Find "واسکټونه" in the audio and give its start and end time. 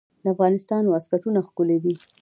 0.87-1.39